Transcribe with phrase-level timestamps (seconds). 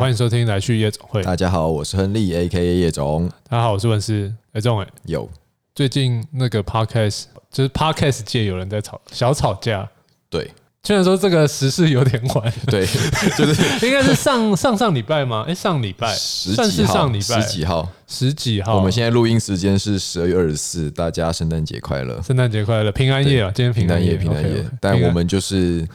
[0.00, 1.22] 欢迎收听来去夜总会。
[1.22, 3.28] 大家好，我是亨利 A.K.A 叶总。
[3.46, 4.32] 大家好，我是文思。
[4.52, 5.28] 哎，仲伟，有
[5.74, 9.86] 最近那个 podcast 就是 podcast 界有人在吵小吵架。
[10.30, 10.50] 对，
[10.84, 12.86] 虽然说这个时事有点晚，对，
[13.36, 15.44] 就是应该是上上上礼拜吗？
[15.46, 17.86] 哎，上礼拜算是上礼拜十几号？
[18.06, 18.76] 十几号？
[18.76, 22.22] 我们现在录音时间是十二月二十四，大家圣诞节快乐！
[22.22, 23.52] 圣诞节快乐，平安夜啊！
[23.54, 24.64] 今天平安夜，平安夜。
[24.80, 25.86] 但我们就是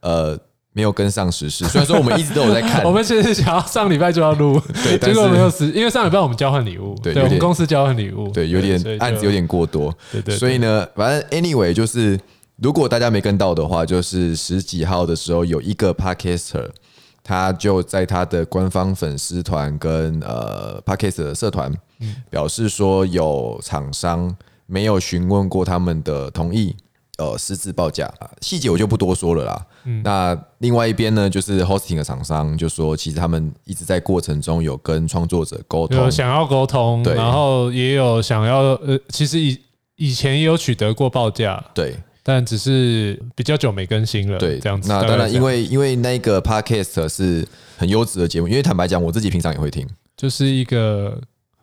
[0.00, 0.38] 呃。
[0.72, 2.82] 没有跟上时事，虽然说我们一直都有在看。
[2.86, 10.36] 我们其实想要上礼拜就要录， 对，结果没有时，因为上礼拜我们交换礼物，对，我们公司交换礼物，对，有点案子有点过多，对对。
[10.36, 12.18] 所以呢，反正 anyway 就是，
[12.56, 16.68] 如果大家没跟到的话，就是十几号的时候有一个 Podcaster，
[17.24, 21.72] 他就在他的官方粉丝团跟呃 Podcaster 的社团
[22.30, 26.76] 表示说，有厂商没有询问过他们的同意。
[27.20, 28.10] 呃，私自报价，
[28.40, 29.66] 细节我就不多说了啦。
[29.84, 39.58] 嗯，那另外一边呢，就是 hosting 的厂商就说，其实他们一直在过程中有跟创作者沟通，有想要沟通，对，然后也有想要呃，其实以
[39.96, 44.88] 以前也有取得过报价，对，但只是比较久没更新了，对，这样子。
[44.88, 51.20] 那当然，因为因为那个 podcast 是很优质的节目，因为坦白讲，我自己平常也会听，就是一个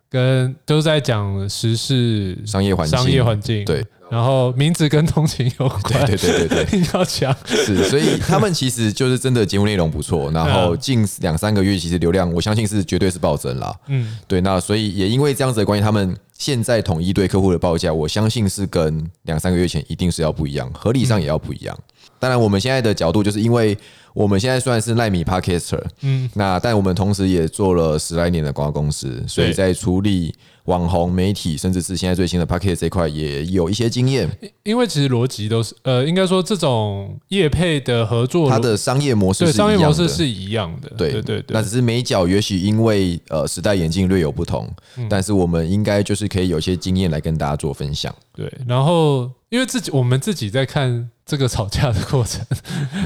[0.09, 3.85] 跟都在讲时事、商业环境、商业环境，对。
[4.09, 7.35] 然后名字跟通勤有关，对对对对对， 要讲。
[7.45, 21.77] 是，所以他们其实就是真的节目内容不错， 然后近两三个月其实流量我相信是绝对是暴增啦，嗯，对，那所以也因为这样子的关系，他们现在统一对客户的报价，我相信是跟两三个月前一定是要不一样，合理上也要不一样。
[22.19, 23.77] 当然我们现在的角度就是因为。
[24.13, 34.27] 我们现在算是赖米 Podcaster，嗯，那但我们同时也做了十来年的广告公司，所以在处理网红媒体，甚至是现在最新的 Podcast 这块也有一些经验。
[34.63, 41.43] 因为其实逻辑都是，呃，应该说这种业配的合作，它的商业模式是商业模式是一样的，对对对。
[41.49, 44.67] 那只是眉角也许因为呃时代演进略有不同，
[45.07, 48.11] 但是我们应该就是可以有些经验来跟大家做分享。
[48.33, 51.11] 对，然后因为自己我们自己在看。
[51.27, 52.43] 这个吵架的过程，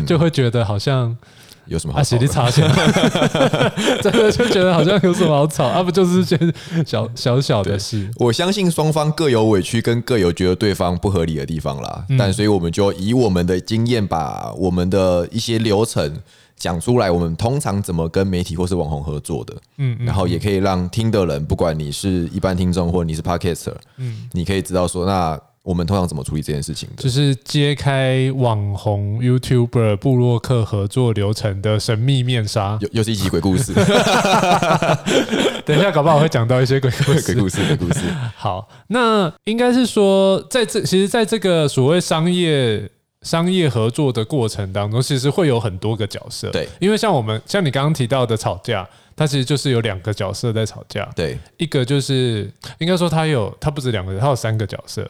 [0.06, 1.18] 就会觉得好像
[1.66, 2.52] 有什么好吵的，
[4.04, 5.82] 真的就觉得好像有什么好吵啊？
[5.82, 6.38] 不就是件
[6.86, 8.08] 小小小的事？
[8.18, 12.06] 我相信双方各有委屈，跟各有觉得对方不合理的地方啦。
[12.18, 16.20] 但所以我们就以我们的经验，把我们的一些流程
[16.56, 17.10] 讲出来。
[17.10, 19.56] 我们通常怎么跟媒体或是网红合作的？
[19.78, 25.40] 嗯，然后也可以让听的人，不管你是一般听众或你是 Podcaster，嗯，你可以知道说那。
[25.64, 27.04] 我们通常怎么处理这件事情的？
[27.04, 32.80] 就是揭开网红、YouTuber、布洛克合作流程的神秘面纱。
[32.82, 33.72] 又又是一集鬼故事。
[35.64, 37.34] 等一下，搞不好会讲到一些鬼故事。
[37.34, 38.00] 鬼故事，鬼故事。
[38.36, 42.90] 好，那应该是说，在这其实，在这个所谓商业
[43.22, 46.50] 商业合作的过程当中，其实会有很多个角色。
[46.52, 48.88] 对，因为像我们，像你刚刚提到的吵架。
[49.14, 52.50] 它其实就是有两个角色在吵架，对，一个就是
[52.80, 55.08] 应该说它有，它不止两个人，他有三个角色，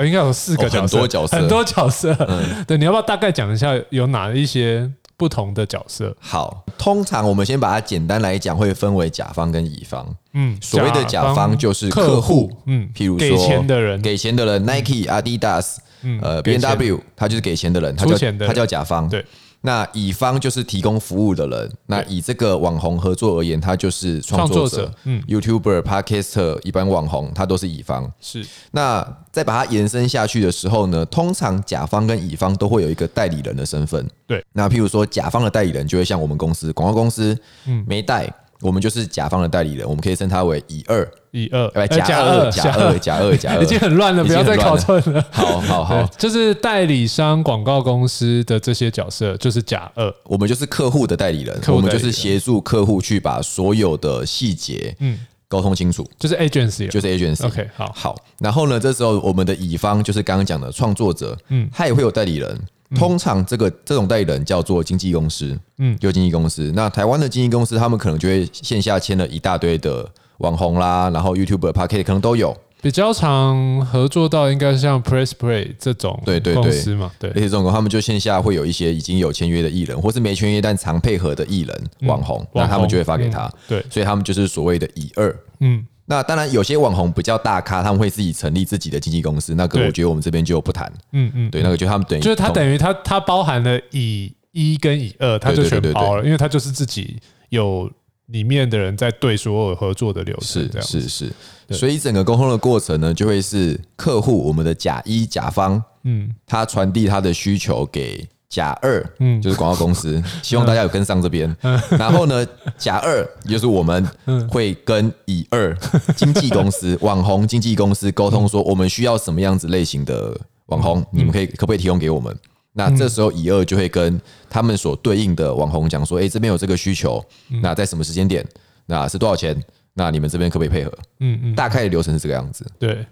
[0.00, 2.14] 应该有四个角色，很多角色，很多角色。
[2.66, 6.16] 对，你要不要大概讲一下有哪一些不同的角色？
[6.18, 10.04] 好，通常我们先把它简单来讲，会分为甲方跟乙方。
[10.32, 15.76] 嗯，所谓的甲方就是客户，嗯，譬如说给钱的人，给钱的人，Nike、Adidas，
[16.20, 19.24] 呃，B N W 他就是给钱的人，他叫他叫甲方，对。
[19.64, 21.72] 那乙方就是提供服务的人。
[21.86, 24.92] 那以这个网红合作而言，他就是创作者。
[25.04, 28.10] 嗯，YouTuber、Podcaster、一般网红，他都是乙方。
[28.20, 28.44] 是。
[28.72, 34.04] 那再把它延伸下去的时候呢，通常甲方跟乙方都会有一个代理人的身份。
[34.26, 34.44] 对。
[34.52, 38.28] 那譬如说，甲方的代理人就会像我们公司广告公司，嗯，没代。
[38.62, 45.24] 我们就是甲方的代理人，我们可以称他为乙二，乙二，甲二，甲二，甲二，甲二， 已经很乱了，不要再搞错了。
[45.30, 55.18] 好好好，就 是代理商、广告公司的这些角色，就是甲二，我们就是客户的代理人，我们就是协助客户去把所有的细节，嗯，
[55.48, 57.44] 沟通清楚，就是 agency，就是 agency。
[57.46, 62.60] OK，好，好，然后呢，这时候我们的乙方就是刚刚讲的创作者，嗯，他也会有代理人。
[62.96, 66.72] 通常这个这种代理人叫做经纪公司，嗯，就经纪公司。
[66.74, 70.08] 那台湾的经纪公司，他们可能就会线下签了一大堆的
[70.38, 72.56] 网红啦，然后 YouTube 的、Podcast 可能都有。
[72.80, 85.86] 比较常合作到应该是像 Press Play 这种对对公司嘛，对，而且这种他们就线下会有一些已经有签约的艺人，或是没签约但常配合的艺人网红，那他们就会发给他，对，所以他们就是所谓的乙二，嗯。
[86.12, 89.54] 那当然，有些网红比较大咖，他们会自己成立自己的经纪公司。
[89.54, 90.92] 那个，我觉得我们这边就不谈。
[91.12, 97.16] 嗯嗯，对，那个就他们等于就是他等于他他包含了乙一跟乙二，他就全包了，因为他就是自己
[97.48, 97.90] 有
[98.26, 100.68] 里面的人在对所有合作的流程。
[100.70, 101.32] 这样是是
[101.70, 111.56] 是，所以整个沟通的过程呢，就会是客户我们的甲一甲方，嗯，他传递他的需求给甲二，嗯，就是广告公司， 希望大家有跟上这边。
[111.98, 112.46] 然后呢，
[112.76, 114.06] 甲二就是我们
[114.50, 115.74] 会跟乙二
[116.14, 122.36] 经纪公司、 网红经纪公司沟通，说我们需要什么样子类型的网红，你们可以可不可以提供给我们？
[122.74, 124.20] 那这时候乙二就会跟
[124.50, 127.24] 他们所对应的网红讲说，哎，这边有这个需求，
[127.62, 128.46] 那在什么时间点？
[128.84, 129.58] 那是多少钱？
[129.94, 130.92] 那你们这边可不可以配合？
[131.20, 132.66] 嗯嗯，大概的流程是这个样子。
[132.78, 133.06] 对。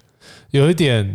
[0.50, 1.06] 有一点，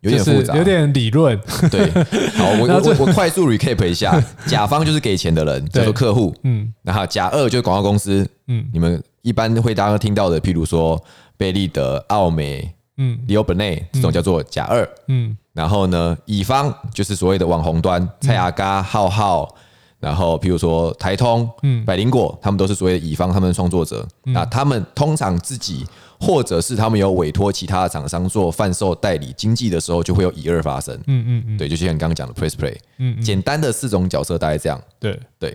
[0.00, 1.40] 有点复杂，有点理论。
[1.70, 1.90] 对，
[2.36, 6.34] 好，我我我快速 recap 一下， 甲方就是给钱的人，叫做客户。
[6.42, 8.28] 嗯，然后甲二就是广告公司。
[8.48, 11.02] 嗯，你们一般会大家听到的，譬如说
[11.38, 14.86] 贝利德、奥美、嗯，李欧本内这种叫做甲二。
[15.08, 19.54] 嗯，然后呢，乙方就是所谓的网红端，蔡阿嘎、浩浩，
[19.98, 24.06] 然后譬如说台通、嗯，百灵果，他们都是所谓的乙方，他们的创作者。
[24.24, 25.86] 那他们通常自己。
[26.24, 30.94] 或者是他们有委托其他的厂商做贩售代理经济的时候，就会有乙二发生。
[31.06, 34.80] 嗯嗯嗯，对，就像你刚刚讲的 Press Play，嗯，简单的四种角色大概这样。
[34.98, 35.54] 对对。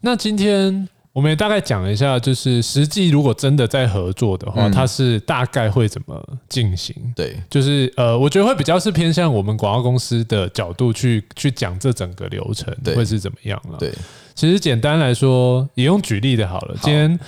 [0.00, 6.94] 那今天我们也大概讲了一下，就是实际如果真的在合作的话，它是大概会怎么进行？
[7.16, 13.78] 对，就是呃，我觉得会比较是偏向我们广告公司的角度去去讲这整个流程会是怎么样了。
[13.78, 13.92] 对，
[14.34, 16.76] 其实简单来说，也用举例的好了。
[16.82, 17.18] 今天。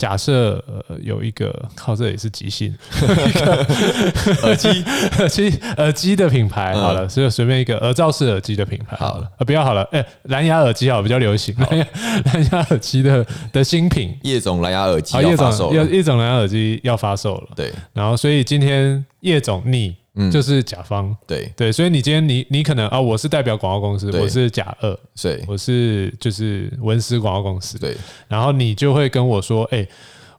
[0.00, 2.74] 假设呃有一个靠，这也是即兴，
[4.42, 4.82] 耳机。
[5.18, 8.96] 耳机耳机的品牌好了，所以随便一个耳罩式耳机的品牌。
[8.96, 11.86] 好了，啊不要好了，哎蓝牙耳机好比较流行，蓝牙
[12.32, 14.18] 蓝牙耳机的的新品。
[14.22, 19.99] 叶总蓝牙耳机要发售了，叶总蓝牙耳机要发售了，对，然后所以今天叶总你。
[20.14, 21.52] 嗯，就是甲方，对。
[21.56, 27.96] 对，所以你今天你你可能啊，我是代表广告公司，我是甲二，对，我是就是文思广告公司，对，
[28.28, 29.86] 然后你就会跟我说，哎，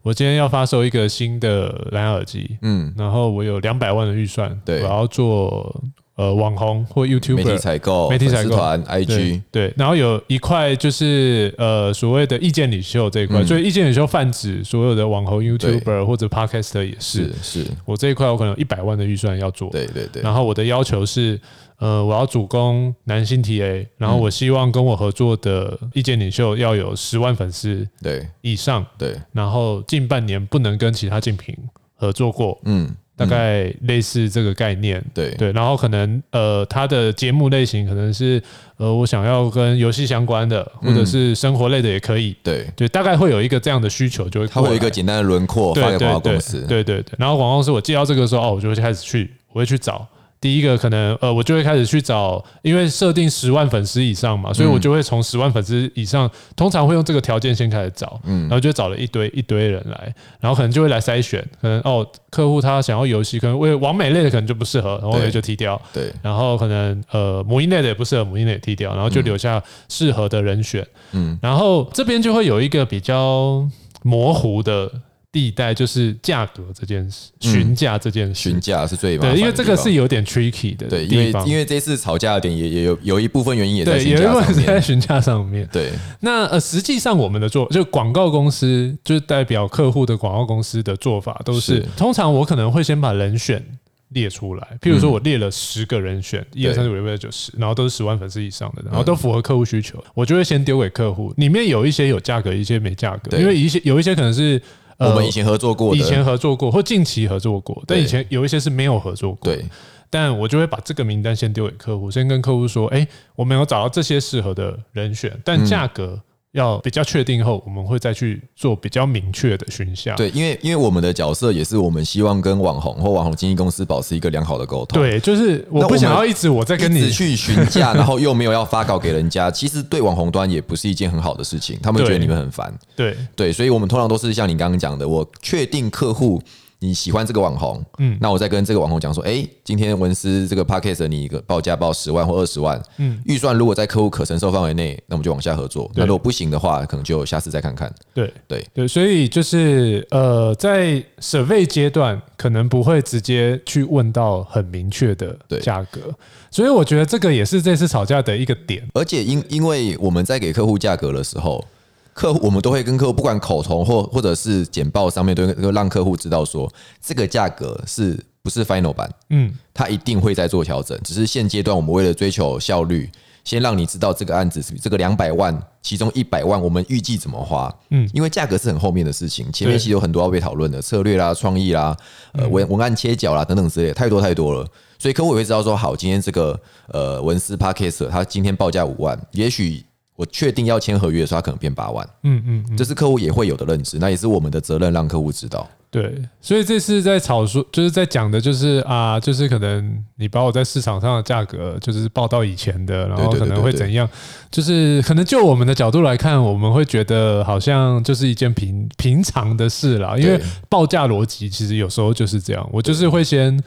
[0.01, 5.83] 我今天要发售一个新的蓝牙耳机，嗯，然后我有两百万的预算，对，我要做。
[6.21, 17.33] 呃，网红或 YouTuber 媒体采购、媒体采购团、IG 对，然后有一块就是呃所谓的意见领袖这一块，嗯、所以意见领袖泛指所有的网红 YouTuber 或者 Podcaster 也是。
[17.41, 19.71] 是，是我这一块我可能有一百万的预算要做。
[19.71, 20.21] 对对对。
[20.21, 21.41] 然后我的要求是，
[21.79, 31.57] 呃，我要主攻男性 TA，然后我希望跟我合作的意见领袖要有十万粉丝对以上对，然后近半年不能跟其他竞品
[31.95, 32.59] 合作过。
[32.65, 32.95] 嗯。
[33.21, 35.31] 大概类似这个概念，对。
[35.35, 38.41] 对，然后可能呃，他的节目类型可能是
[38.77, 42.65] 呃，我想要跟游戏相关的，或者是生活类的也可以，对。
[42.75, 50.07] 对，大概会有一个这样的需求，就会它会有一个简单的轮廓发给广告公司，对对对，然后广告公司我接到这个时候，哦，我就会开始去，我会去找。
[50.41, 73.63] 第一个可能呃，我就会开始去找，因为设定十万粉丝以上嘛，所以我就会从十万粉丝以上，通常会用这个条件先开始找，嗯，然后就找了一堆一堆人来，然后可能就会来筛选，可能哦，客户他想要游戏，可能为网美类的可能就不适合，然后我就踢掉，对，然后可能呃母婴类的也不适合，母婴类也踢掉，然后就留下适合的人选，嗯，然后这边就会有一个比较
[74.01, 74.91] 模糊的。
[75.31, 79.37] 地带就是价格这件事，询价这件事，询价是最麻烦的。
[79.37, 80.87] 对，因为这个是有点 tricky 的。
[80.87, 84.25] 对，因为因为这次吵架的点也也有有一部分原因也在询价上面。
[84.25, 85.69] 对，有一部分是在询价上面。
[85.71, 85.89] 对，
[86.19, 93.63] 那呃，实际上我们的做就广告公司，就是代表客户的广告公司的做法，都是通常我可能会先把人选
[94.09, 101.33] 列出来，譬如说我列了十个人选，一二三四五六七八九十，然后都是十万粉丝以上的，然后都符合客户需求，我就会先丢给客户。
[101.37, 104.61] 里面有一些有价格，一些没价格，因为一些有一些可能是。
[105.09, 109.53] 我们以前合作过，以前合作过或近期合作过，但以前有一些是没有合作过。
[109.53, 109.65] 对，
[110.09, 116.21] 但我就会把这个名单先丢给客户，先跟客户说：“哎，我们有找到这些适合的人选，但价格。”
[116.53, 120.15] 要比较确定后，我们会再去做比较明确的询价。
[120.15, 125.01] 对，因为因为我们的角色也是我们希望跟网红或网红经纪公司保持一个良好的沟通。
[125.01, 132.73] 对，就是我不想要一直我在跟你去询价，然后又没有要发稿给人家， 其实对网红端也不是一件很好的事情，他们觉得你们很烦。
[132.95, 136.41] 对对，所以我们通常都是像你刚刚讲的，我确定客户。
[136.83, 145.91] 你喜欢这个网红，嗯，那我再跟这个网红讲说，哎，今天文思这个 podcast 你一个报价报十万或二十万，嗯，预算如果在客户可承受范围内，那我们就往下合作。
[145.93, 147.93] 那如果不行的话，可能就下次再看看。
[148.15, 156.01] 对对对，所以就是呃，在 survey 阶段，可能不会直接去问到很明确的价格，
[156.49, 158.89] 所以我觉得这个也是这次吵架的一个点。
[158.95, 161.63] 而且因因为我们在给客户价格的时候。
[162.13, 169.09] 客户，我们都会跟客户，不管口头或或者是简报上面，都会让客户知道说，这个价格是不是 final 版？
[169.29, 173.09] 嗯，他一定会在做调整，只是现阶段我们为了追求效率，
[173.43, 177.73] 先让你知道这个案子是这个两百万，其中一百万我们预计怎么花。
[177.91, 181.95] 嗯，因为价格是很后面的事情，前面其实有很多要被讨论的策略啦、创意啦、
[182.33, 184.67] 呃文文案切角啦等等之类，太多太多了。
[184.99, 189.85] 所以客户也会知道说，好，今天这个呃文思 Podcast 他今天报价五万，也许。
[190.21, 192.07] 我确定要签合约的时候，他可能变八万。
[192.21, 195.67] 嗯嗯，嗯，这是客户也会有的认知，那也是我们的责任，让客户知道。
[195.89, 204.07] 对，所以这次在草说，就是在讲的，就是啊，就是可能你把我在市场上的价格，就是报到以前的，然后可能会怎样？
[204.51, 213.59] 就是可能就我们的角度来看，我们会觉得好像就是一件平平常的事啦，因为报价逻辑其实有时候就是这样，我就是会先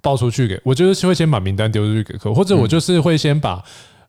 [0.00, 3.62] 报出去给，我就是会先把名单丢出去给客户，或者我就是会先把。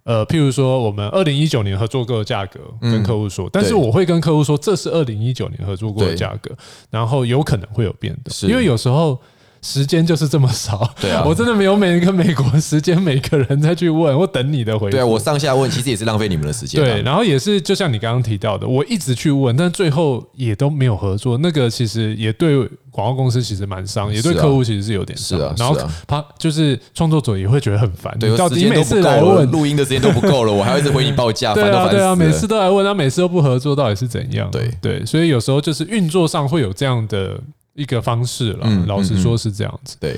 [0.09, 6.49] 呃，譬如说，我们二零一九年合作过的价格跟客户说，但是我会跟客户说，这是二零一九年合作过的价格，
[6.89, 9.19] 然后有可能会有变动，因为有时候。
[9.61, 14.91] 时间就是这么少， 对啊，我真的没有每一个美国时间，每个人再去问，我等你的回答。
[14.91, 16.81] 对啊，我上下问，其实也是浪费你们的时间。
[16.81, 21.37] 对，然后也是，就像你刚刚提到的，我一直去问，但最后也都没有合作。
[21.39, 25.39] 那个其实也对广告公司其实蛮伤，也对客户其实是有点伤。
[25.39, 28.15] 是啊，然后他就是创作者也会觉得很烦。
[28.19, 31.53] 对，到底每次来问，录音的时间都不够了， 我还要一直回你报价。
[31.53, 34.49] 对啊，对啊，每次都来问，他每次都不合作，到底是怎样？
[34.51, 37.39] 对对，所以有时候就是运作上会有这样的。
[37.75, 39.95] 一个方式了，老实说是这样子。
[40.01, 40.13] 对，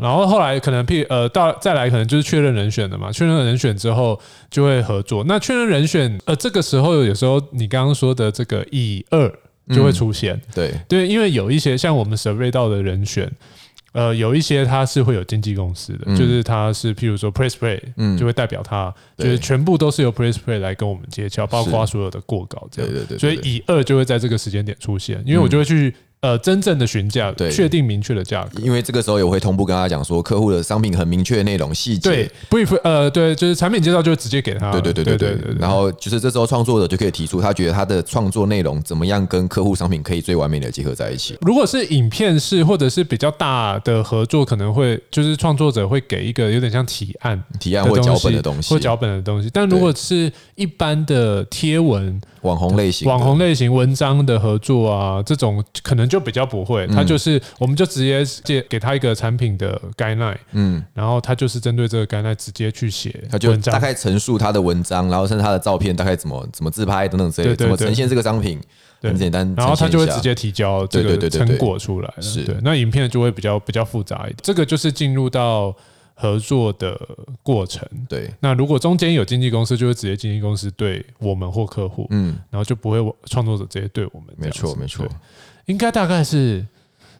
[0.00, 4.18] 然后后来可能 P 呃到再来可能就是确认人选的嘛，确认人选之后
[4.50, 5.22] 就会合作。
[5.28, 9.30] 那确认人选呃这个时候有时候你刚刚说的这个以二
[9.68, 10.40] 就会出现。
[10.54, 10.72] 对。
[10.88, 13.30] 对，因为有一些像我们 survey 到的人选，
[13.92, 17.80] 呃有一些他是会有经纪公司的，就是他是譬如说 Press Play，
[18.18, 22.90] 就会代表他就是全部都是由 Press Play 来跟我们接洽，包括所有的过稿这样。
[22.90, 25.94] 对对对，所以以二就会在这个时间点出现，因为我就会去。
[26.22, 41.36] 呃，真正的询价，对，确定明确的价格，因为这个时候也会同步跟他讲说，客户的商品很明确的内容细节，对，brief，呃，对，就是产品介绍就直接给他，对对对对对对，然后就是这时候创作者就可以提出他觉得他的创作内容怎么样跟客户商品可以最完美的结合在一起。
[41.40, 49.50] 如果是影片式或者是比较大的合作，可能会就是创作者会给一个有点像提案、提案或脚本的东西，或脚本的东西。
[49.52, 56.86] 但如果是一般的贴文、网红类型、网红类型文章的合作啊，这种可能就比较不会。
[56.88, 68.60] 他就是，我们就直接借给他一个产品的 guideline，嗯，然后他就是针对这个 guideline 直接去写，他就大概陈述他的文章，然后甚至他的照片大概怎么怎么自拍等等之类的，怎么呈现这个商品，
[69.00, 72.44] 很简单，然后他就会直接提交这个成果出来，是。
[72.44, 75.74] 对，那影片就会比较比较复杂一点，这个就是进入到
[76.22, 76.96] 合作的
[77.42, 85.04] 过程，对，那如果中间有经纪公司，就会直接经纪公司对我们或客户，嗯，然后就不会创作者直接对我们，没错没错，
[85.66, 86.64] 应该大概是。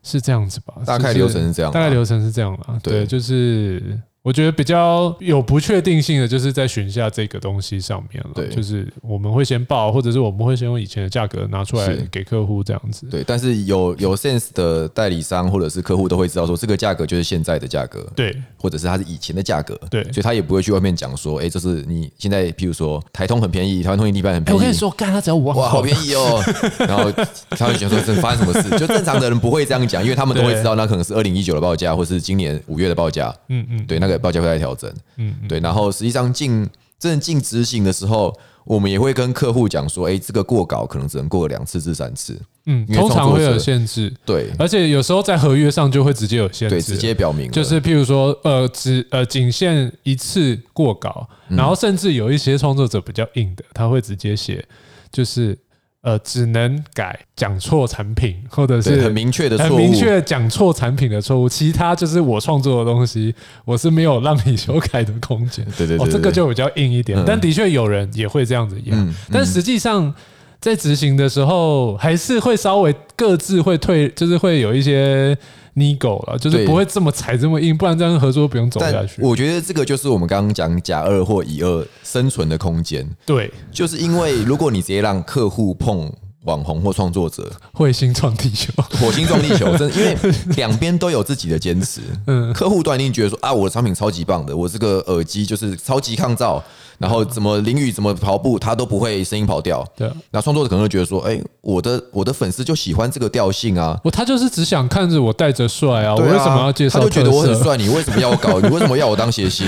[0.04, 2.76] 是这样子吧，大概流程是这样，大概流程是这样了。
[2.82, 3.80] 对，就是。
[4.22, 8.30] 我觉得比较有不确定性的，就是在询价这个东西上面了。
[8.34, 13.06] 对，就是我们会先报，或者是我们会先用以前的价格拿出来给客户这样子。
[13.10, 18.06] 对，但是有有 sense 的代理商或者是客户都会知道说，这个价格就是现在的价格。
[18.14, 19.78] 对，或者是它是以前的价格。
[19.90, 24.56] 对，所以他也不会去外面讲说，哎，这是你现在，譬如说台通很便宜，台湾通勤地板很便宜。
[24.56, 26.40] 我跟你说，干他只要五万，哇，好便宜哦。
[26.86, 27.10] 然后
[27.50, 28.78] 他会想说，这发生什么事？
[28.78, 33.34] 就正常的人不会这样讲，因为他们都会知道，那可能是二零一九的报价，或是今年五月的报价。
[33.48, 34.92] 嗯嗯，对，那个报价会在调整。
[35.16, 38.32] 嗯，对，然后实际上进真正进执行的时候，
[38.64, 42.40] 我们也会跟客户讲说，哎，这个过稿可能只能过两次至三次。
[42.66, 44.12] 嗯，通常会有限制。
[44.24, 54.64] 对，而且有时候在合约上就会直接有限制，对，直接表明，就是譬如说，呃，只呃仅限一次过稿，然后甚至有一些创作者比较硬的，他会直接写，
[55.10, 55.58] 就是。
[56.02, 63.32] 呃，只能改讲错产品，或者是很明确的错误，很明确讲错产品的错误，其他就是我创作的东西，
[63.64, 65.64] 我是没有让你修改的空间。
[65.78, 67.22] 对对对，这个就比较硬一点。
[67.24, 70.12] 但的确有人也会这样子演，但实际上
[70.62, 75.36] 在执行的时候，还是会稍微各自会退，就是会有一些。
[75.74, 79.22] nego 了，就是不会这么踩这么硬，不然这样合作不用走下去。
[79.22, 83.08] 我觉得这个就是我们刚刚讲甲二或乙二生存的空间。
[83.24, 86.12] 对，就是因为如果你直接让客户碰
[86.44, 90.16] 网红或创作者，彗星撞地球，火星撞地球， 真的，因为
[90.56, 92.00] 两边都有自己的坚持。
[92.26, 96.60] 嗯，客户端一定觉得说啊，我的产品超级棒的，我这个耳机就是超级抗噪。
[96.98, 99.84] 然后怎么淋雨怎么跑步，它都不会声音跑掉。
[99.96, 107.00] 对，那创作者可能会觉得说，哎，我的我的粉丝就喜欢这个调性啊，我他就是只想看着我带着帅啊，我为什么要介绍？
[107.00, 108.60] 他就觉得我很帅，你为什么要我搞？
[108.62, 109.66] 你为什么要我当谐星？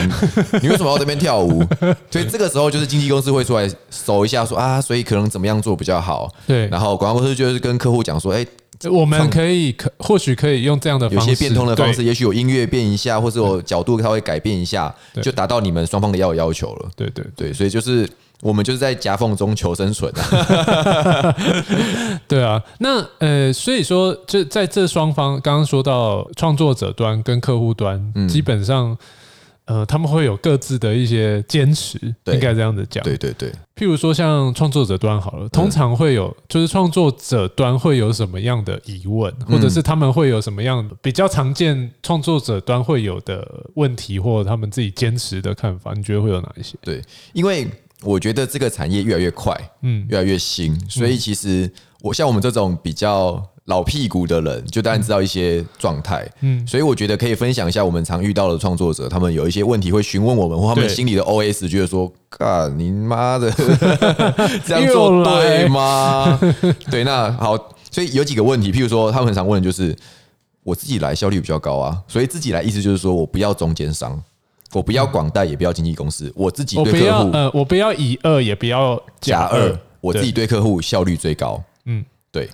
[0.62, 1.64] 你为什么要这边跳舞？
[2.08, 6.32] 所以这个时候就是经纪公司会出来搜一下说啊，所以可能怎么样做比较好？
[6.46, 8.46] 对，然后广告公司就是跟客户讲说，哎。
[8.90, 16.90] 我们可以可或许可以用这样的方式，有些变通的方式，也许有音乐变一下，或者有角度稍微改变一下，就达到你们双方的要要求了。
[16.94, 18.06] 对对对，所以就是
[18.42, 21.34] 我们就是在夹缝中求生存啊。
[22.28, 28.98] 对啊，那呃，所以说就在这双方刚刚说到创作者端跟客户端，基本上。
[29.66, 33.02] 呃，他们会有各自的一些坚持，应该这样子讲。
[33.02, 46.76] 对对对，譬如说像创作者端好了，通常会有，就是创作者端会有什么样的疑问，或者是他们会有什么样比较常见创作者端会有的问题，或者他们自己坚持的看法，你觉得会有哪一些？
[46.82, 47.00] 对，
[47.32, 47.66] 因为
[48.02, 53.42] 我觉得这个产业越来越快，嗯，越来越新，所以其实我像我们这种比较。
[53.66, 63.50] 老屁股的人就当然知道一些状态，嗯，所以我觉得可以分享一下我们常遇到的创作者，他们有一些问题会询问我们，或他们心里的 OS 觉得说：“干，你妈的，
[64.66, 66.38] 这样做对吗？”
[66.90, 67.56] 对，那好，
[67.90, 69.96] 所以有几个问题，譬如说，他们很常问的就是
[70.62, 74.22] ：“我自己来效率比较高啊，所以自己来意思就是说我不要中间商，
[74.74, 82.46] 我不要广代，也不要经纪公司，我自己对客户，呃，我不要乙二，也不要甲二，我自己对客户效率最高。”嗯，对。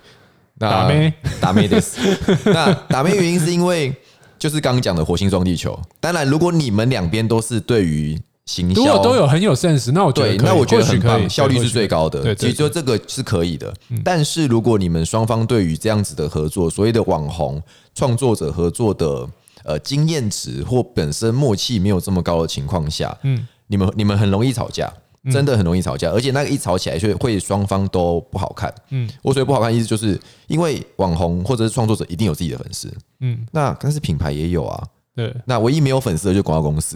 [0.61, 1.83] 那打咩打咩的，
[2.45, 3.93] 那打咩原因是因为
[4.37, 5.77] 就是刚刚讲的火星撞地球。
[5.99, 12.21] 当然，如果你们两边都是对于行销，如果都有很有 sense，那我觉得对，那我觉得很棒，效率是最高的。
[12.21, 13.73] 对，其实就这个是可以的。
[14.03, 17.61] 但是如果你们双方对于这样子的合作，所谓的网红
[17.95, 19.27] 创作者合作的
[19.63, 24.91] 呃经验值或本身默契没有这么高的情况下，嗯，你们你们很容易吵架。
[25.29, 28.73] 真的很容易吵架，而且那个一吵起来，就会双方都不好看。
[28.89, 32.91] 嗯，我所谓不好看，意思就是因为网红或者是创作者一定有自己的粉丝。
[33.19, 34.83] 嗯，那但是品牌也有啊。
[35.13, 36.95] 对，那唯一没有粉丝的就是广告公司。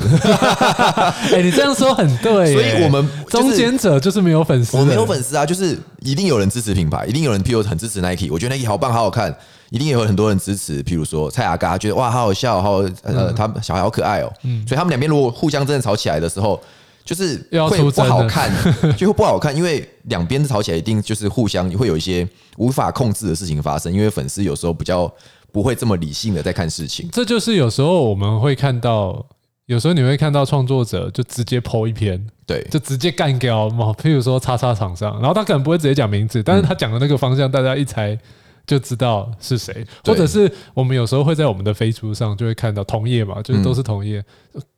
[1.36, 2.54] 哎，你这样说很对。
[2.54, 9.38] 所以我们中间者就是没有粉丝，我没有粉丝啊，就是一定有人支持品牌，一定有人譬如很支持 Nike，我觉得 Nike 好棒，好好看，
[9.70, 10.82] 一定有很多人支持。
[10.82, 14.34] 譬如说蔡雅嘎，觉得哇，好好笑，好呃，他小孩好可爱哦。
[14.44, 16.60] 嗯，所以他们两边如果互相真的吵起来的时候。
[17.06, 17.38] 就是
[17.70, 18.52] 会不好看，
[18.98, 23.94] 就会不好看，因为两边吵起来一定就是互相会有一些无法控制的事情发生。
[23.94, 25.10] 因为粉丝有时候比较
[25.52, 27.08] 不会这么理性的在看事情。
[27.12, 29.24] 这就是有时候我们会看到，
[29.68, 33.94] 有时候你会看到创作者就直接 po 一篇，对，就直接干掉嘛。
[33.94, 38.18] 譬如说叉叉厂商，然后他可能不会直接讲名字，但是他讲的那个方向，大家一猜
[38.66, 39.86] 就知道是谁。
[40.04, 44.26] 或者是我们有时候会在我们的 Facebook 上就会看到同业嘛，就是都是同业，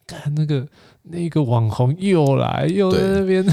[0.06, 0.68] 看那个。
[1.10, 3.46] 那个网红又来又在那边，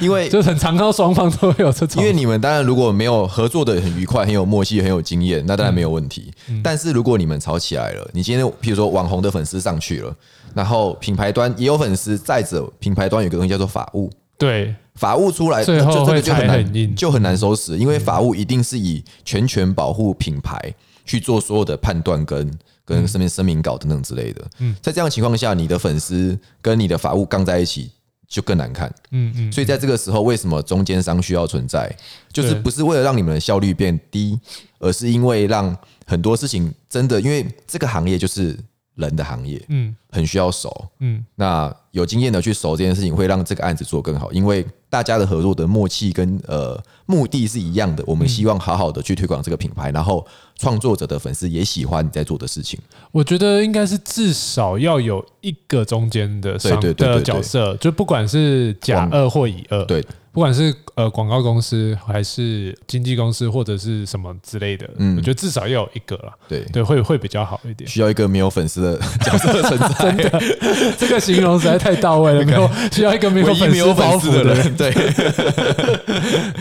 [0.00, 2.02] 因为 就很常看到双方都会有这种。
[2.02, 6.32] 因为你们当然如果没有合作的很愉快、很有默契、很有经验，那当然没有问题。
[6.62, 10.14] 但是如果你们吵起来了，你今天譬如说网红的粉丝上去了，
[10.54, 22.50] 然后品牌端也有粉丝，再者品牌端有个东西叫做法务，对，法务出来，就这个就很难，就很难收拾，因为法务一定是以全权保护品牌去做所有的判断跟。
[22.84, 27.90] 跟身边声明稿等等之类的，嗯，在这样的情况下，你的粉丝跟你的法务杠在一起
[28.26, 31.94] 就更难看，嗯嗯，所以在这个时候，为什么中间商需要存在？
[32.32, 34.38] 就是不是为了让你们的效率变低，
[34.78, 38.58] 而是因为让很多事情真的，因为这个行业就是
[38.94, 50.26] 人的行业，嗯，很需要手，嗯，那有经验的去熟这件事情，会让这个案子做更好，因为大家的合作的默契跟呃目的是一样的，我们希望好好的去推广这个品牌，然后。
[50.58, 52.78] 创作者的粉丝也喜欢你在做的事情，
[53.10, 60.00] 我觉得应该是至少要有一个中间的商的角色，就不管是甲二或乙二，对，
[60.30, 67.90] 不管是呃广告公司还是经纪公司或者是什么之类的，嗯，我觉得至少要有一个了，对对，会会比较好一点。
[67.90, 70.40] 需要一个没有粉丝的 角色存在，
[70.96, 72.44] 这个形容实在太到位了。
[72.44, 73.46] 没有 需要一个没有
[73.94, 74.92] 粉丝的人，对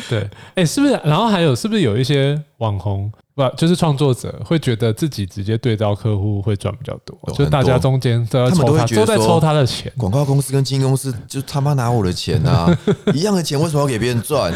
[0.09, 0.99] 对， 哎，是不是？
[1.03, 3.11] 然后还有是不是有一些网红？
[3.33, 9.91] 不，就是创作者会觉得自己直接对到客户会赚比较多，就大家中间都要抽他，都在抽他的钱。
[9.97, 12.77] 广告公司跟经纪公司就他妈拿我的钱啊，
[13.13, 14.51] 一样的钱为什么要给别人赚？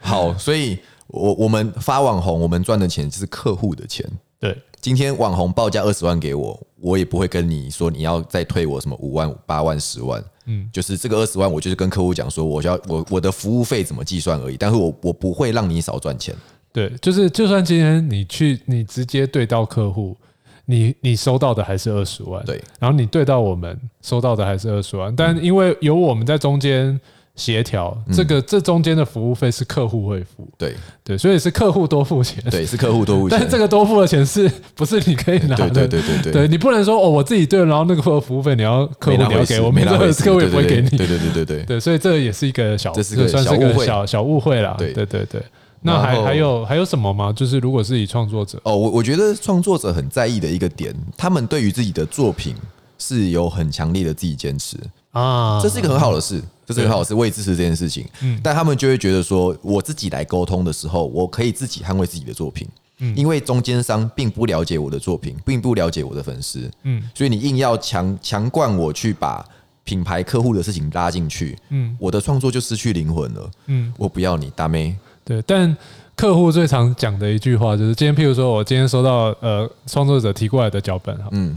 [0.00, 4.08] 好，所以我我们发网红，我们赚的钱就是客户的钱。
[4.38, 10.22] 对，今天网红报价二十万给我，我也不会跟你说你要再退我什么五万、八万、十万。
[10.46, 16.34] 嗯，就是这个二十万，我就是跟客户讲说，我要我我的服务费怎么计算而已，但是我我不会让你少赚钱。
[16.72, 20.16] 对，就是就算今天你去，你直接对到客户，
[20.64, 27.00] 你你收到的还是二十万，对，然后你对到我们收到的还是二十万，但因为有我们在中间
[27.34, 30.74] 协调，这个这中间的服务费是客户会付，对。
[31.02, 35.70] 对，所以是客户多付钱，对，是客户多付钱，但这个多付的钱是 不是你可以拿的？
[35.70, 44.92] 对对对对对，你不能说哦，我自己对，然后那个服务费你要客户你要给我，没那回事，客户也不会给你，对对对对对对，所以这也是一个小，这是个算是个小小误会啦，对。
[44.92, 45.42] 对对对。
[45.84, 47.32] 那还还有还有什么吗？
[47.34, 48.56] 就是如果是以创作者。
[48.62, 52.54] 哦，我我觉得创作者很在意的一个点，他们对于自己的作品
[52.98, 54.76] 是有很强烈的自己坚持。
[55.10, 56.40] 啊，这是一个很好的事，
[56.72, 58.06] 这是一个很好的事，我也支持这件事情。
[58.22, 62.66] 嗯，但他们就会觉得说，我自己来沟通的时候，我可以自己捍卫自己的作品。
[62.98, 66.70] 嗯，因为中间商并不了解我的作品，并不了解我的粉丝。
[66.84, 69.44] 嗯，所以你硬要强强灌我去把
[69.84, 73.50] 品牌客户的事情拉进去，嗯，我的创作就失去灵魂了。
[73.66, 74.96] 嗯，我不要你大妹。
[75.24, 75.76] 对，但
[76.14, 81.56] 客户最常讲的一句话就是：今天，譬如说我今天收到呃创作者提过来的脚本哈，嗯。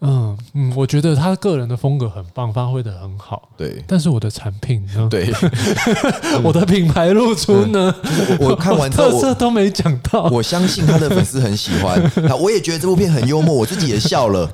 [0.00, 3.48] 嗯嗯，我觉得他个人的风格很棒，发挥的很好。
[3.56, 5.08] 对，但是我的产品呢？
[5.10, 5.30] 对，
[6.44, 7.94] 我的品牌露出呢？
[8.38, 10.24] 我 看完之后，特色都没讲到。
[10.24, 12.00] 我相信他的粉丝很喜欢，
[12.40, 14.44] 我也觉得这部片很幽默，我自己也笑了。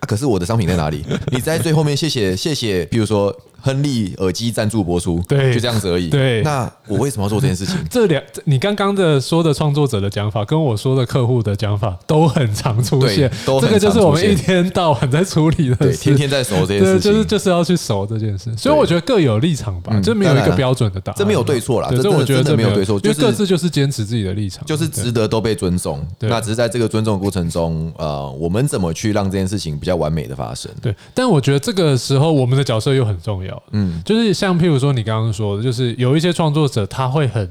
[0.00, 1.04] 啊，可是我的商品在哪里？
[1.30, 3.34] 你在最后面，谢谢谢谢，比如说。
[3.60, 6.08] 亨利耳机赞助播出，对，就这样子而已。
[6.08, 7.76] 对，那我为什么要做这件事情？
[7.90, 13.30] 这两，你刚刚的说的创作者的讲法，跟我说的客户的讲法都很常出现。
[13.44, 18.54] 都这个就是我们一天到晚在处理的事，对，天天在熟这件事情，就是就是要去熟这件事。
[18.56, 21.88] 所以我觉得各有立场吧，这没有一个标准的答案，这没有对错啦。
[21.90, 26.06] 这我觉得这没有对错，因为各自就是坚持自己的立场，就是值得都被尊重。
[26.20, 30.70] 那只是在这个尊重的过程中，呃，我们怎么去让这件事情比较完美的发生？
[30.80, 33.47] 对，但我觉得这个时候我们的角色又很重要。
[33.72, 34.28] 嗯，就是。
[34.38, 37.50] 像譬如说你刚刚说的，就是有一些创作者他会很，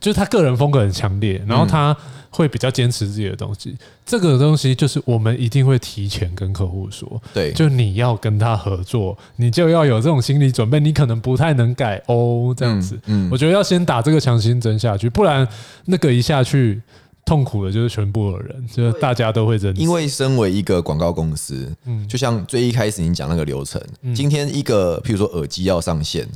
[0.00, 1.94] 就是他个人风格很强烈，然后他
[2.30, 3.76] 会比较坚持自己的东西。
[4.06, 12.98] 这个东西就是我们一定会提前跟客户说，对，就你要跟他合作，你就要有这种心理准备，你可能不太能改哦，这样子。
[13.04, 15.46] 嗯，我觉得要先打这个强心针下去，不然
[15.84, 16.80] 那个一下去。
[17.24, 19.80] 痛苦的就是全部的人，就是大家都会认识。
[19.80, 23.80] 因为身为一个广告公司，嗯，就像最一开始你讲那个流程，
[24.14, 26.28] 今天一个譬如说耳机要上线，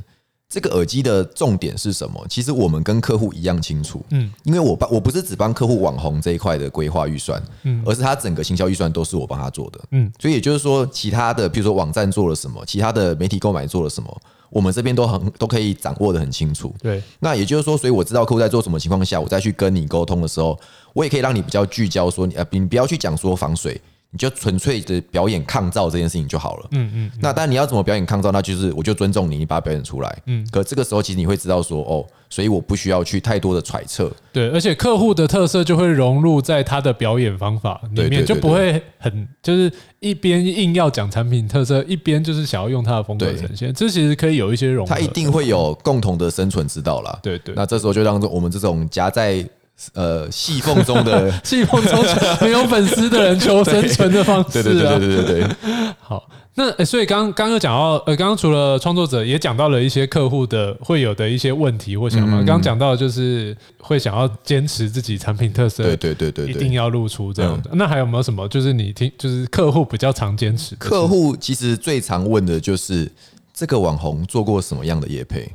[0.49, 2.25] 这个耳机的重点是什么？
[2.27, 14.21] 其实我们跟客户一样清楚，嗯，因为我帮我不是只帮客户网红这一块的规划预算，嗯，而是他整个行销预算都是我帮他做的，嗯，所以也就是说，其他的譬如说网站做了什么，其他的媒体购买做了什么。
[14.49, 16.73] 我们这边都很都可以掌握的很清楚。
[16.81, 20.59] 对，那也就是说，所以我知道客户在做什么情况下，我再去跟你沟通的时候，
[20.93, 23.79] 我也可以让你比较聚焦，说你呃，你不要去讲说防水。
[24.11, 26.67] 你就纯粹的表演抗噪这件事情就好了。
[26.71, 27.11] 嗯嗯。
[27.21, 30.17] 那当然你要怎么表演抗噪，那就是我就尊重你，你把它表演出来。
[30.25, 30.47] 嗯。
[30.51, 34.11] 可这个时候其实你会知道说，哦，所以我不需要去太多的揣测。
[34.33, 43.71] 对，而且客户的特色就会融入在他的表演方法里面，就不会很就是一边硬要讲产品特色，一边就是想要用他的风格呈现。
[43.71, 44.95] 这其实可以有一些融合。
[44.95, 47.19] 他一定会有共同的生存之道啦。
[47.21, 47.53] 对对。
[47.55, 49.47] 那这时候就让我们这种夹在。
[49.93, 52.03] 呃，细缝中的 细缝中
[52.41, 55.55] 没有粉丝的人求生存的方式，啊，对对对对对对。
[56.01, 62.37] 好，那、欸、所以刚刚又讲到，呃，刚刚除了创作者，也讲到了一些客户的会有的一些问题或想法。
[62.37, 67.71] 刚刚讲到就是会想要坚持自己产品特色，对对对对，一定要露出这样的。
[67.73, 68.47] 那还有没有什么？
[68.49, 70.75] 就是你听，就是客户比较常坚持。
[70.75, 73.09] 客户其实最常问的就是
[73.53, 75.49] 这个网红做过什么样的业配？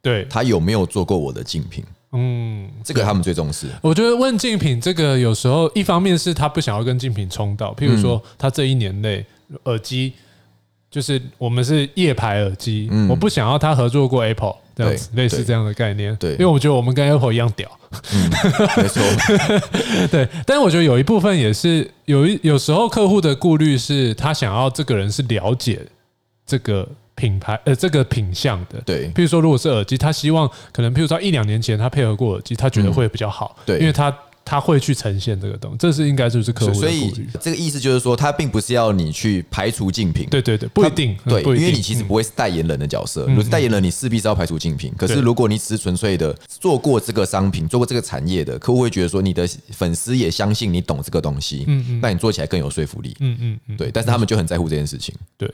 [0.00, 1.84] 对，他有没有做过我的竞品？
[2.16, 3.66] 嗯，这个他们最重视。
[3.82, 9.26] 我觉得问竞品这个有时候一方面是他不想要跟竞品冲到，譬如说他这一年内
[9.64, 10.12] 耳机
[10.90, 16.14] 就是我们是夜牌耳机，我不想要他合作过 Apple 这样子，类似这样的概念。
[16.16, 17.68] 对，因为我觉得我们跟 Apple 一样屌。
[18.12, 18.30] 嗯，
[18.76, 19.02] 没错。
[20.10, 25.80] 对，但是我觉得有一部分也是有一有时候客户的顾虑是他想要这个人是了解
[26.46, 26.88] 这个。
[27.24, 36.74] 品牌呃，这个品相的，对，譬如说，如果是耳机，他希望可能，譬如说一两年前他配合过耳机，他觉得会比较好，对，因为他他会去呈现这个东西，这是应该就是客户。
[36.74, 44.92] 所以这个意思就是说，他并不是要你去排除竞品，对对对，不一定，对，因为你其实不会是代言人的角色，如果是代言人，你势必是要排除竞品。
[44.96, 55.48] 可是如果你只是纯粹的做过这个商品，做过这个产业的，客户会觉得说你的粉丝也相信你懂这个东西，嗯嗯，那你做起来更有说服力，嗯嗯嗯，对，但是他们就很在乎这件事情，对。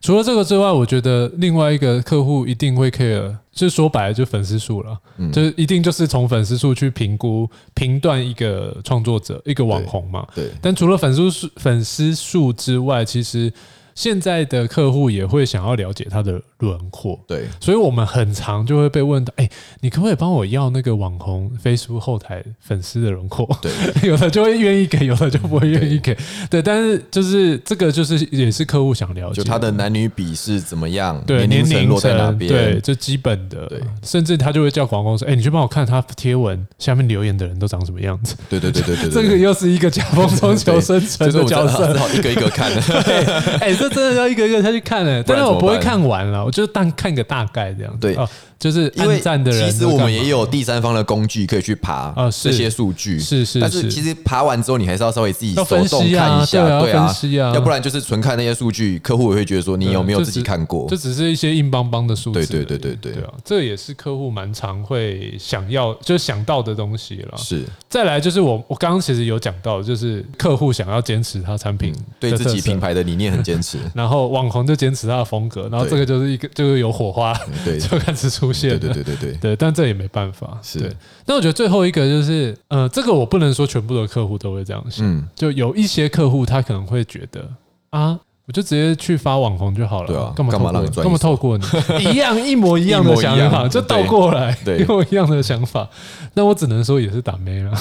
[0.00, 4.98] 除了这个之外，我觉得另外一个客户一定会 care，就是说白了就粉丝数了，
[5.32, 10.26] 就是一定就是从粉丝数去评估评断一个创作者、一个网红嘛。
[10.34, 10.50] 对。
[10.60, 13.52] 但除了粉丝数粉丝数之外，其实。
[13.94, 19.48] 现在的客户也会想要了解他的轮廓，对，所以我们很常就会被问到，哎，
[19.80, 23.48] 你可不可以帮我要那个网红 Facebook 后台粉丝的轮廓？
[23.60, 23.70] 对，
[24.08, 26.16] 有的就会愿意给，有的就不会愿意给，
[26.48, 38.36] 对，但是就是这个就是也是客户想了解，就他的男女比是怎么样，对，年龄落在哪边，对，这基本的，对，甚至他就会叫广告公司，哎，你去帮我看他贴文下面留言的人都长什么样子？
[38.48, 43.24] 对对对对对， 这个又是一个夹缝中求生存的角色， 一个一个看，对，
[43.58, 43.81] 哎。
[43.82, 47.98] 这真的要一个一个下去看的，但是我不会看完了，我就当看个大概这样子。
[47.98, 48.16] 对。
[48.62, 53.58] 就是因为站的人，其实我们也有第三方的工具可以去爬这些数据，是是。
[53.58, 60.86] 但是其实爬完之后，你还是要稍微自己手动看一下，对啊，要不然就是纯看那些数据，客户也会觉得说你有没有自己看过？
[60.88, 62.46] 这只是一些硬邦邦的数字。
[62.46, 63.22] 对对对对对。
[63.24, 67.36] 啊，这也是客户蛮常会想要就想到的东西了。
[67.36, 67.64] 是。
[67.88, 78.78] 再来就是我我刚刚其实有讲到，就是客户想要坚持他产品对自己品牌的理念很坚持， 然后网红就坚持他的风格，然后这个就是一个就是有火花，对， 就开始出现。
[78.78, 79.32] 对对对对。
[79.40, 80.58] 对，但这也没办法。
[80.62, 85.06] 是，但我觉得最后一个就是，呃，这个我不能说全部的客户都会这样想。
[85.06, 87.48] 嗯，就有一些客户他可能会觉得
[87.90, 90.08] 啊，我就直接去发网红就好了。
[90.08, 91.04] 对啊，干嘛干嘛让你赚？
[91.04, 91.64] 干嘛透过你？
[92.12, 95.88] 一样一模一样的想法，就倒过来，一模一样的想法。
[96.34, 97.72] 那我只能说也是打没了，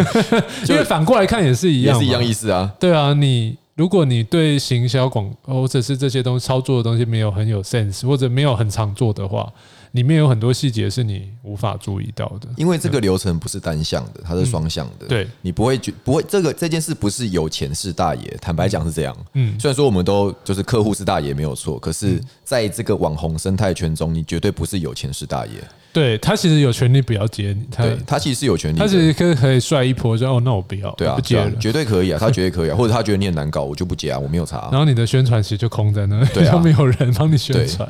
[0.68, 2.72] 因为反过来看也是一样，是一样意思啊。
[2.80, 9.50] 对啊，你如果你对行销广或者是这些东西操作的东西没有很有 sense，或者没有很常做的话。
[9.92, 15.06] 里面有很多细节是你无法注意到的，因为这个流程不是单向的，它是双向的。
[15.06, 19.16] 对，你不会觉不会这个这件事不是有钱是大爷，坦白讲是这样。
[19.34, 25.52] 嗯，虽然说我们都就是客户是大爷没有错，可是在这个网红生态圈中，你绝对不是有钱是大爷。
[25.92, 34.70] 对，他其实有权利不要接你，他他其实是有权利，他其实可以可以帅一波，说哦，那我不要，对啊，不接了，绝对可以啊， 他绝对可以啊，或者他觉得你很难搞，我就不接啊，我没有查。
[34.72, 37.86] 然后你的宣传其实就空在那，对啊， 没有人帮你宣传，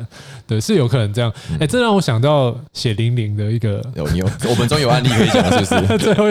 [0.48, 1.32] 对，是有可能这样。
[1.60, 5.98] 哎，这让我想到血淋淋的一个，有你有，我们终于有案例可以讲，是不是？
[5.98, 6.24] 最后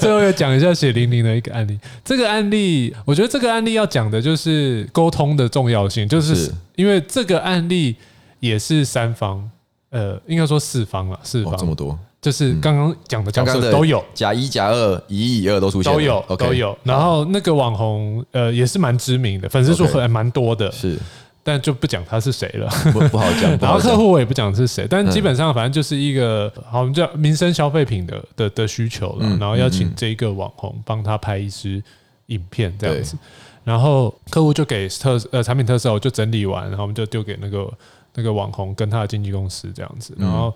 [0.00, 1.78] 最后要讲一下血淋淋的一个案例。
[2.04, 7.96] 这个案例，我觉得这个案例要讲的就是沟通的重要性，就是因为这个案例
[8.40, 9.50] 也是三方。
[9.90, 11.56] 呃，应该说四方了，四方。
[11.56, 16.76] 这么多，就是刚刚讲的角色都有，甲一、甲二、乙一、乙二都出现，都有，都有。
[16.82, 20.98] 然后那个网红，呃，也是蛮知名的，粉丝数还蛮多的，是，
[21.46, 23.50] 但就不讲他是谁了，不不好讲。
[23.62, 31.80] 然后客户我也不讲是谁，但基本上反正就是一个，好，我们叫民生消费品的的的需求了，然后邀请这一个网红帮他拍一支
[32.26, 33.16] 影片这样子，
[33.62, 37.72] 然后客户就给特呃产品特色，我就整理完，然后我们就丢给那个。
[38.18, 40.50] 那个网红跟他的经纪公司这样子，然后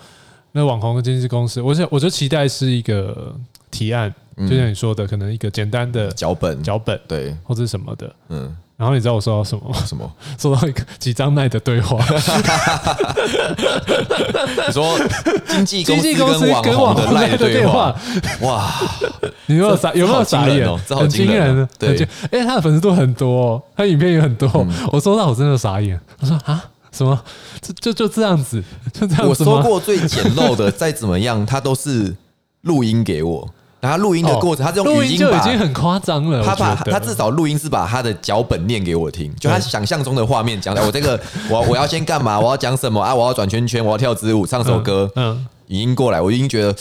[0.52, 3.36] 那网红跟经纪公司，我想我就期待是一个
[3.70, 4.10] 提案，
[4.48, 8.56] 就像你说的，可能一个简单的脚本，脚本对，或者什么的，嗯。
[8.80, 9.76] 然后你知道我收到什么吗？
[9.86, 10.10] 什么？
[10.40, 12.02] 收到一个几张奈的对话。
[14.66, 14.98] 你说
[15.66, 16.14] 经纪公司
[16.62, 17.94] 跟网红的对话，
[18.40, 18.72] 哇！
[19.44, 19.92] 你有没有傻？
[19.92, 20.66] 有没有傻眼？
[20.66, 22.08] 哦很惊人，对。
[22.30, 24.48] 哎，他的粉丝都很多，他影片也很多。
[24.90, 26.00] 我收到我真的傻眼。
[26.20, 26.64] 我说啊。
[26.90, 27.22] 什么？
[27.60, 28.64] 就就就这样子，
[28.94, 29.28] 就这样子。
[29.28, 32.16] 我说过最简陋的，再怎么样，他都是
[32.62, 33.48] 录音给我。
[33.80, 36.44] 然后录音的过程，他这种语音就已经很夸张了。
[36.44, 40.74] 他把他至少录音是把他的脚本念给我听，就他想象中的画面讲。
[40.76, 41.18] 我这个
[41.50, 42.38] 我我要先干嘛？
[42.38, 43.14] 我要讲什么啊？
[43.14, 45.10] 我要转圈圈，我要跳支舞，唱首歌。
[45.16, 46.74] 嗯，语音过来，我已经觉得。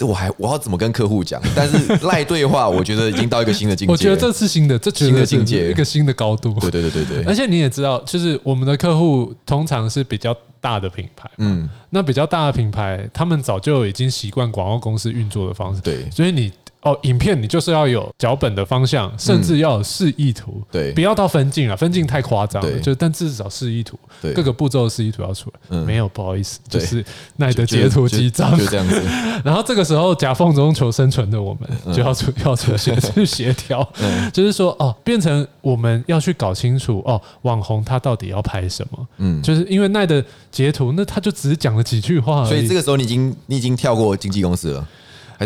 [0.00, 1.40] 我还我要怎么跟客户讲？
[1.54, 3.92] 但是 赖对话，我觉得已经到一个新的境界。
[3.92, 6.52] 我觉得这是新的，这新的境界，一个新的高度。
[6.58, 7.24] 对对对对对。
[7.24, 16.50] 而且你也知道，就是我们的客户通常是比较大的品牌，嗯，那比较大的品牌，他们早就已经习惯广告公司运作的方式，对，所以你。
[16.82, 25.78] 哦，影片你就是要有脚本的方向，甚至要有示意图，对，不要到分镜了，分镜太夸张了，就但至少示意图，对，各个步骤的示意图要出来。
[25.84, 27.04] 没有，不好意思，就是
[27.36, 29.00] 奈的截图机张，就这样子。
[29.44, 33.88] 然后这个时候夹缝中求生存的我们就要出 要出现 去协调，
[34.32, 39.06] 就是说哦，变成我们要去搞清楚哦，网红他到底要拍什么？
[39.18, 44.88] 嗯，就是因为奈的截图，那他就只是讲了几句话，所以这个时候你已经你已经跳过经纪公司了。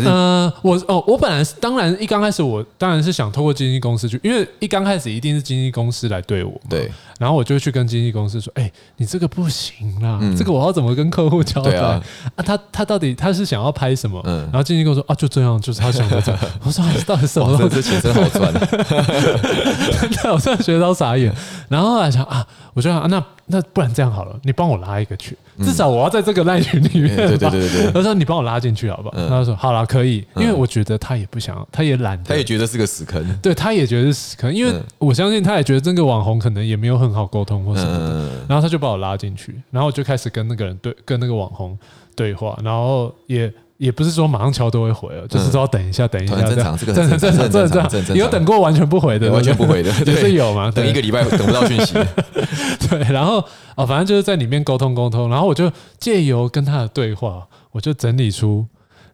[0.05, 12.01] 嗯，我哦，我本来是当然一刚开始我当然是想透过经纪公司去，因为一刚开始一定是经纪公司来对我，对，然后我就去跟经纪公司说，哎，你这个不行啦，这个我要怎么跟客户交代啊？
[12.37, 14.21] 他他到底他是想要拍什么？
[14.25, 16.41] 嗯，然后经纪公司说啊，就这样，就是他想的这样。
[16.63, 17.69] 我说到底什么？
[17.69, 21.33] 这钱真好赚， 对，我真的觉得都傻眼。
[21.69, 25.37] 然后后来想啊，我就想啊，那那不然这样好了，你帮我拉一个去。
[25.63, 27.91] 至少我要在这个赖群里面，对对对对。
[27.91, 33.25] 他说：“你帮我拉进去好不好？”他说：“好了，可以。”因为我觉得他也不想，他也懒得，他也觉得是个死坑。
[33.41, 38.29] 对，他也觉得是死坑，因为我相信他也觉得这个网红可能也没有很好沟通或什么的。
[38.47, 41.77] 然后他就把我拉进去，然后我就开始跟那个人对，跟那个网红
[42.15, 48.15] 对话，然后也也不是说马上敲都会回了，就是说等一下，等一下，正常，这个 正常，正常，正常，正常。
[48.15, 50.71] 有等过完全不回的，完全不回的， 也是有嘛？
[50.71, 51.93] 等一个礼拜等不到讯息。
[52.89, 53.43] 对，然后。
[53.77, 58.65] 哦，反正就是在里面沟通沟通，然后我就借由跟他的对话，我就整理出，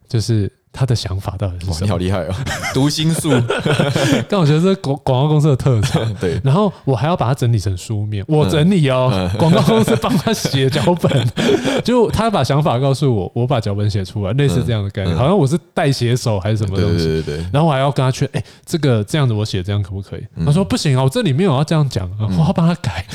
[0.07, 1.77] 就是他的想法到底是什么？
[1.83, 2.33] 你好厉害哦，
[2.73, 3.29] 读心术。
[4.27, 6.03] 但我觉得是广广告公司的特长。
[6.19, 11.27] 对，然后我还要把它整理成书面，我整理哦， 广告公司帮他写脚本，
[11.85, 17.05] 就他把想法告诉我，我把脚本写出来，类似这样的概念，好像我是代写手还是什么东西？
[17.05, 17.45] 对对对。
[17.53, 20.23] 然后我还要跟他劝，哎，这个这样子我写这样可不可以？
[20.43, 23.05] 他说不行啊，我这里面我要这样讲，我要帮他改。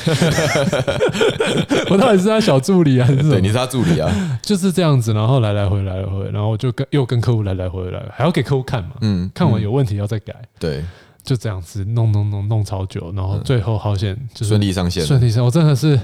[1.91, 3.31] 我到底是他小助理还是什么？
[3.33, 7.48] 对，你是他助理啊，就是这样子，然后来来回来来回，然后就跟又跟客户。
[7.49, 8.91] 来来回来，还要给客户看嘛？
[9.01, 10.35] 嗯，看完有问题要再改。
[10.59, 10.85] 对，
[11.23, 15.05] 就这样子弄弄弄弄超久，然后最后好险就是顺利上线。
[15.05, 15.99] 顺利上，我真的是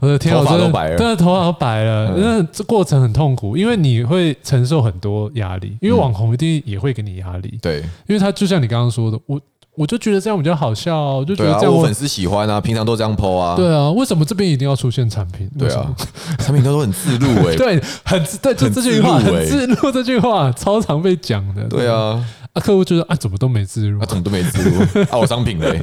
[0.00, 2.14] 我的天，头发都白了，真的头发都白了。
[2.16, 7.58] 那这过程很痛苦，因为你会承受很多压力，因为网红一定也会给你压力。
[7.62, 9.40] 对，因为他就像你刚刚说的，我
[9.74, 13.56] 我就觉得这样比较好笑，我就觉得这样我粉丝喜欢啊，平常都这样 po 啊。
[13.56, 15.50] 对啊，为什么这边一定要出现产品？
[15.58, 15.94] 对啊，
[16.38, 21.64] 产品都很自录哎， 对，很对，就这句话很自录这句话超常被讲的。
[21.64, 25.80] 对啊，啊，客户就说啊，怎么都没自录，啊，怎么都没自录，啊，我商品嘞。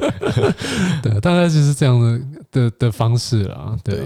[1.02, 2.20] 对，大概就是这样的
[2.52, 3.76] 的的方式啦。
[3.82, 3.98] 对，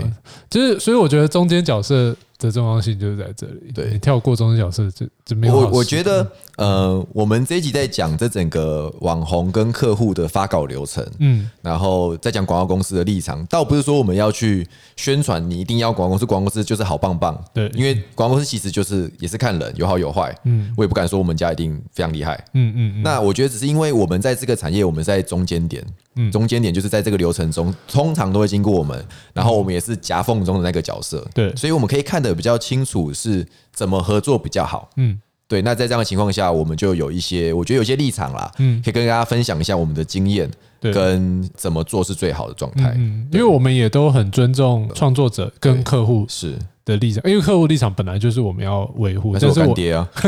[0.48, 2.16] 就是所以我觉得中间角色。
[2.46, 3.72] 的重要性就是在这里。
[3.74, 5.54] 对，你跳过中间角色就就没有。
[5.54, 17.42] 我我觉得，呃，我们这一集在讲这整个网红跟客户的发稿流程，嗯，然后再讲广告公司的立场，倒不是说我们要去宣传你一定要广告公司，广告公司就是好棒棒。
[17.52, 20.34] 对，因为广告公司其实就是也是看人，有好有坏。
[20.44, 22.42] 嗯，我也不敢说我们家一定非常厉害。
[22.54, 23.02] 嗯嗯。
[23.02, 25.84] 那我觉得只是因为我们在这个产业，我们在中间点。
[26.16, 35.62] 嗯，中间点就是在这个流程中，通常都会经过我们，然后我们也是夹缝中的那个角色，对，所以我们可以看得比较清楚是怎么合作比较好，嗯，对。
[35.62, 40.50] 那在这样的情况下，我们就有一些，我觉得有些立场啦，嗯，可以跟大家分享一下我们的经验，
[40.92, 46.56] 跟怎么做是最好的状态，嗯，因为我们也都很尊重创作者跟客户，是。
[46.86, 50.06] 的立场，因为客户立场本来就是我们要维护，但是干爹啊，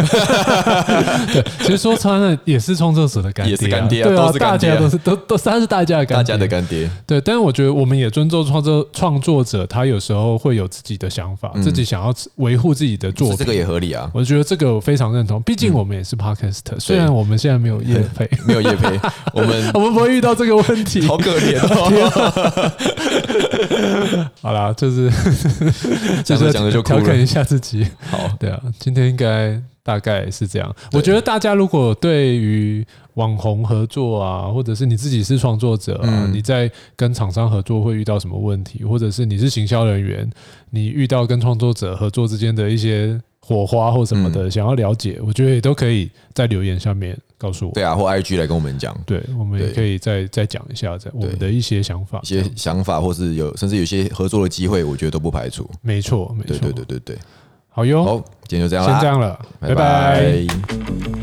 [1.30, 7.20] 对，其实说穿了也是创作者的干爹，也是干爹，对啊，大家都是都都他是大家的干爹，大家的干爹，对。
[7.20, 14.10] 但是我觉得我们也尊重创作创作者，他有时候会有自己的想法，自己想要维护自己的作品，这个也合理啊。
[14.14, 18.98] 我觉得这个我非常认同，毕竟我们也是 Podcast，虽然我们现在没有业配， 没有业配，
[19.34, 22.72] 我们 我们不会遇到这个问题，好可怜哦。
[24.40, 25.10] 好啦，就是
[26.24, 27.86] 就是讲的就调侃一下自己。
[28.10, 30.74] 好，对啊，今天应该大概是这样。
[30.92, 40.28] 我觉得大家如果对于网红合作啊，或者是你自己是创作者啊，你在跟厂商合作会遇到什么问题，或者是你是行销人员，
[40.70, 47.72] 你遇到跟创作者合作之间的一些火花或什么的，想要了解，我觉得也都可以在留言下面告诉我。
[47.74, 48.92] 对啊，或 IG 来跟我们讲。
[49.06, 55.70] 对，我们也可以再再讲一下，在我们的一些想法，一些想法，或是有甚至有些合作的机会，我觉得都不排除。
[55.80, 57.18] 没错，没错，对对对对对。
[57.68, 58.16] 好哟，好，
[58.48, 61.15] 今天就这样了，先这样了，拜拜。